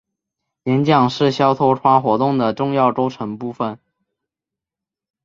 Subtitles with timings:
[0.63, 3.77] 演讲是肖托夸活动的重要构成部分。